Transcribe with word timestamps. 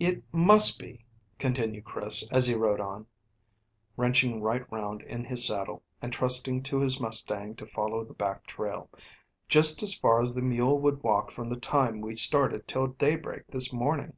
"It 0.00 0.24
must 0.32 0.80
be," 0.80 1.04
continued 1.38 1.84
Chris, 1.84 2.28
as 2.32 2.48
he 2.48 2.54
rode 2.56 2.80
on, 2.80 3.06
wrenching 3.96 4.42
right 4.42 4.66
round 4.72 5.02
in 5.02 5.24
his 5.24 5.46
saddle, 5.46 5.84
and 6.00 6.12
trusting 6.12 6.64
to 6.64 6.80
his 6.80 6.98
mustang 6.98 7.54
to 7.54 7.64
follow 7.64 8.04
the 8.04 8.12
back 8.14 8.44
trail, 8.48 8.90
"just 9.48 9.80
as 9.84 9.94
far 9.94 10.20
as 10.20 10.34
the 10.34 10.42
mule 10.42 10.80
would 10.80 11.04
walk 11.04 11.30
from 11.30 11.48
the 11.48 11.60
time 11.60 12.00
we 12.00 12.16
started 12.16 12.66
till 12.66 12.88
daybreak 12.88 13.46
this 13.46 13.72
morning. 13.72 14.14